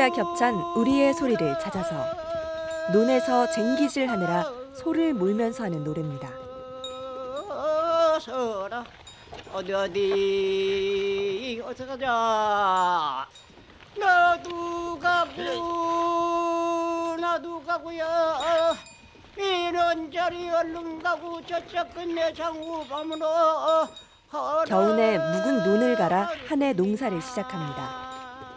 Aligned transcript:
환인제와 0.00 0.08
겹찬 0.10 0.54
우리의 0.76 1.12
소리를 1.14 1.58
찾아서 1.58 1.94
논에서 2.92 3.50
쟁기질 3.50 4.08
하느라 4.08 4.44
소를 4.74 5.12
몰면서 5.12 5.64
하는 5.64 5.84
노래입니다. 5.84 6.28
서라 8.20 8.84
어디 9.52 9.72
어디 9.72 11.62
어서 11.64 11.86
가자 11.86 13.26
나도 13.98 14.98
가고 14.98 15.32
나도 17.20 17.62
가고야 17.62 18.74
이런 19.36 20.10
자리 20.10 20.50
얼른 20.50 21.02
가고 21.02 21.44
저쪽 21.46 21.94
끝내 21.94 22.32
장우 22.32 22.84
밤으로 22.88 23.26
겨우내 24.66 25.18
묵은 25.18 25.64
논을 25.64 25.96
갈아 25.96 26.28
한 26.48 26.62
해 26.62 26.72
농사를 26.72 27.20
시작합니다. 27.22 28.09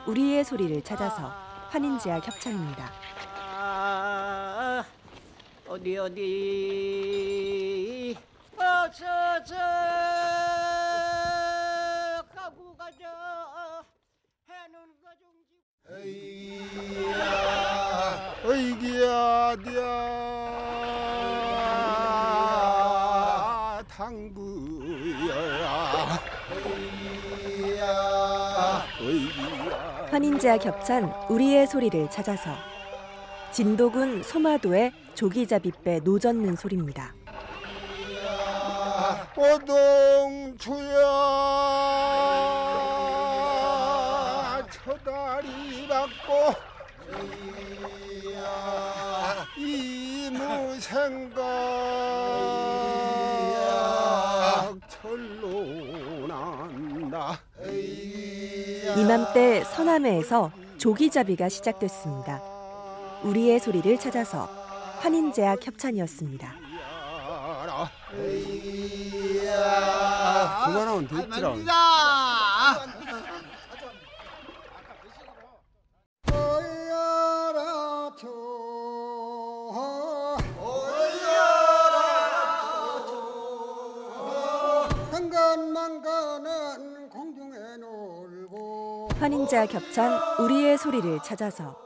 우리의 0.05 0.43
소리를 0.43 0.83
찾아서 0.83 1.29
환인제와 1.69 2.19
협찬입니다. 2.19 2.91
아, 3.37 4.83
어디 5.67 5.97
어디? 5.97 7.33
어서서 8.57 9.55
가고 12.35 12.75
가자. 12.77 13.83
해는 14.49 14.79
거중지. 15.01 15.63
어이기야 18.45 19.55
디야. 19.63 19.83
당구 23.87 24.82
환인제와 30.13 30.57
겹찬 30.59 31.11
우리의 31.27 31.65
소리를 31.65 32.07
찾아서 32.11 32.51
진도군 33.51 34.21
소마도의 34.21 34.93
조기잡이배 35.15 36.01
노젓는 36.03 36.55
소리입니다. 36.55 37.15
오동주야 39.35 40.67
처다리 44.69 45.87
받고 45.87 46.53
이무생각 49.57 51.41
이맘때 58.97 59.63
서남해에서 59.63 60.51
조기잡이가 60.77 61.49
시작됐습니다. 61.49 62.41
우리의 63.23 63.59
소리를 63.59 63.97
찾아서 63.97 64.49
환인제약 64.99 65.65
협찬이었습니다. 65.65 66.53
그만하면 70.65 71.07
됐지라 71.07 71.53
환인제와 89.19 89.65
겹찬 89.67 90.19
우리의 90.39 90.77
소리를 90.77 91.21
찾아서 91.23 91.77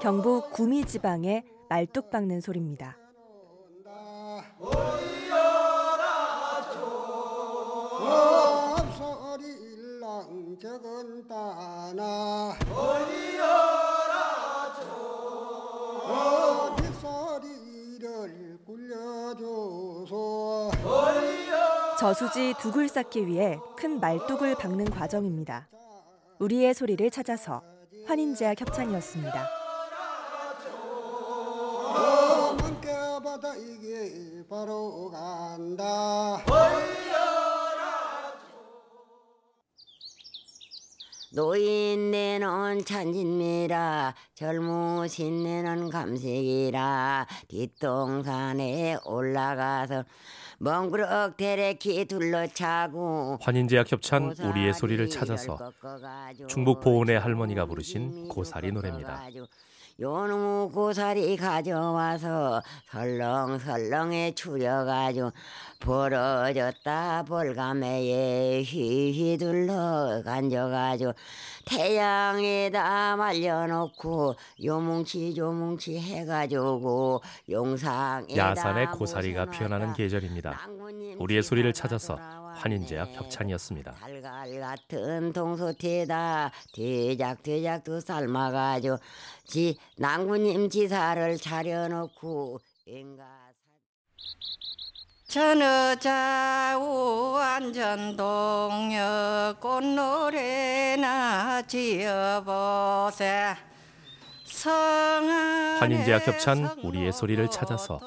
경북 0.00 0.52
구미 0.52 0.84
지방의 0.84 1.44
말뚝 1.68 2.10
박는 2.10 2.40
소리입니다. 2.40 2.98
저수지 21.98 22.54
둑을 22.60 22.88
쌓기 22.88 23.26
위해 23.26 23.58
큰 23.76 24.00
말뚝을 24.00 24.56
박는 24.56 24.90
과정입니다. 24.90 25.68
우리의 26.38 26.74
소리를 26.74 27.10
찾아서 27.10 27.62
환인제와 28.06 28.54
협찬이었습니다. 28.58 29.48
만께바다 32.60 33.54
이게 33.56 34.42
바로 34.48 35.10
간다 35.10 36.38
노인네는 41.34 42.84
천진미라 42.84 44.14
젊으신 44.34 45.42
네는 45.42 45.90
감색이라 45.90 47.26
뒷동산에 47.48 48.98
올라가서 49.04 50.04
멍그럭 50.58 51.36
대레키 51.36 52.04
둘러차고 52.04 53.38
환인제약 53.40 53.90
협찬 53.90 54.34
우리의 54.40 54.74
소리를 54.74 55.10
찾아서 55.10 55.58
충북 56.48 56.80
보은의 56.80 57.18
할머니가 57.18 57.66
부르신 57.66 58.28
고사리 58.28 58.70
노래입니다. 58.70 59.24
요놈 60.00 60.72
고사리 60.72 61.36
가져와서 61.36 62.60
설렁설렁에 62.90 64.34
추려가지고 64.34 65.30
벌어졌다. 65.78 67.24
볼가매에 67.28 68.62
휘휘둘러 68.64 70.22
간져가지고 70.24 71.12
태양에다 71.66 73.16
말려놓고 73.16 74.34
요뭉치 74.64 75.34
요뭉치 75.36 76.00
해가지고 76.00 77.22
용상에 77.48 78.36
야산의 78.36 78.86
고사리가 78.92 79.46
피어나는 79.46 79.92
계절입니다. 79.92 80.58
우리의 81.18 81.42
소리를 81.42 81.72
찾아서 81.72 82.18
환인제약 82.54 83.12
협찬이었습니다. 83.12 83.92
달걀 83.92 84.60
같은 84.60 85.32
동소태에다 85.32 86.50
대작대작도 86.74 88.00
삶아가지고 88.00 88.98
지 89.44 89.76
낭구님 89.96 90.70
지사를 90.70 91.36
차려놓고 91.36 92.60
인가 92.86 93.44
천어자우 95.34 97.36
안전동역 97.38 99.58
꽃노래나 99.60 101.62
지어보세 101.66 103.56
환인제약 105.80 106.28
협찬 106.28 106.78
우리의 106.84 107.12
소리를 107.12 107.50
찾아서 107.50 107.98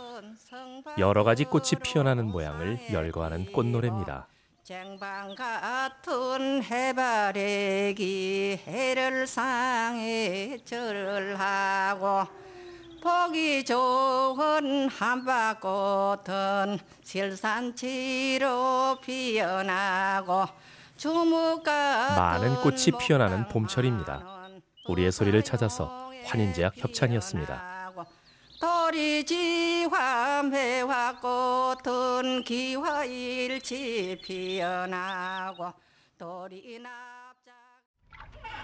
여러 0.98 1.26
가지 1.26 1.44
꽃이 1.44 1.72
피어나는 1.84 2.28
모양을 2.28 2.80
열거하는 2.94 3.52
꽃노래입니다. 3.52 4.30
쟁반 4.68 5.34
같은 5.34 6.62
해바래기 6.62 8.60
해를 8.68 9.26
상에 9.26 10.58
절을 10.66 11.40
하고 11.40 12.28
보기 13.02 13.64
좋은 13.64 14.90
한바꽃은 14.90 16.80
실산치로 17.02 18.98
피어나고 19.02 20.48
많은 22.18 22.56
꽃이 22.56 22.88
피어나는 23.00 23.48
봄철입니다. 23.48 24.50
우리의 24.90 25.14
소리를 25.14 25.42
찾아서 25.44 26.12
환인제약 26.26 26.74
협찬이었습니다. 26.76 27.77
도리지화 28.98 30.42
매화 30.50 31.20
꽃은 31.20 32.44
기화일치 32.44 34.20
피어나고 34.24 35.72
도리납작 36.18 37.54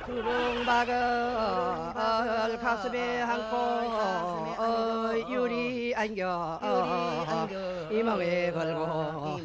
두봉박을 0.07 1.03
가슴에 2.57 3.21
안고 3.21 3.56
어, 3.56 5.13
유리 5.30 5.94
안겨 5.95 6.59
이마에 7.91 8.51
걸고 8.51 9.39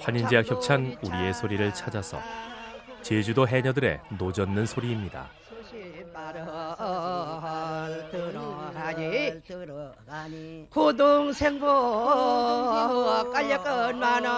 환인제약 0.00 0.48
협찬 0.48 0.96
우리의 1.02 1.34
소리를 1.34 1.74
찾아서 1.74 2.20
제주도 3.02 3.48
해녀들의 3.48 4.00
노젓는 4.16 4.64
소리입니다. 4.66 5.28
들어가니 9.88 10.66
고동생보 10.70 11.66
깔려건만은 13.32 14.30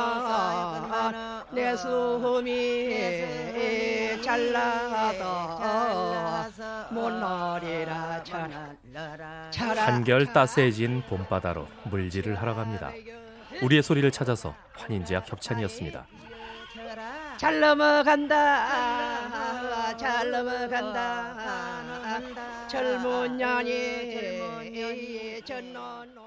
내 1.52 1.76
숨이 1.76 2.90
잘나서 4.22 6.48
못 6.90 7.10
놀이라 7.10 8.22
차라. 9.50 9.86
한결 9.86 10.32
따스해진 10.32 11.02
봄바다로 11.08 11.66
물질을 11.84 12.40
하러 12.40 12.54
갑니다. 12.54 12.90
우리의 13.62 13.82
소리를 13.82 14.10
찾아서 14.10 14.54
환인제약 14.74 15.30
협찬이었습니다. 15.30 16.06
잘 17.36 17.60
넘어간다. 17.60 18.66
잘 19.96 20.30
넘어간다 20.30 21.34
젊은 22.70 23.36
년이 23.36 25.42
전노노 25.44 26.20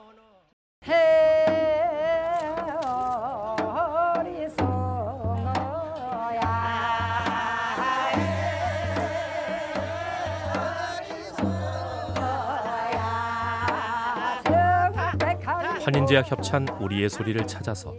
환인제약 15.86 16.30
협찬 16.30 16.68
우리의 16.82 17.10
소리를 17.10 17.48
찾아서 17.48 17.96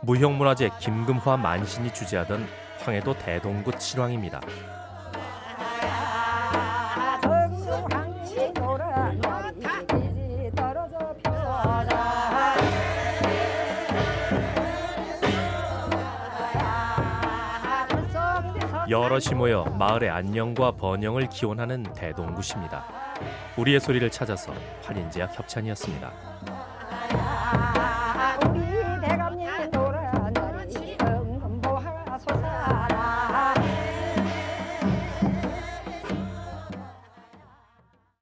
무형문화재 0.00 0.70
김금화 0.80 1.36
만신이 1.36 1.92
주재하던 1.92 2.46
황해도 2.78 3.18
대동굿 3.18 3.78
실황입니다. 3.78 4.40
여럿이 18.88 19.34
모여 19.34 19.64
마을의 19.64 20.08
안녕과 20.10 20.76
번영을 20.76 21.28
기원하는 21.28 21.82
대동굿입니다. 21.82 22.86
우리의 23.56 23.80
소리를 23.80 24.08
찾아서 24.12 24.52
환인제약 24.84 25.36
협찬이었습니다. 25.36 26.12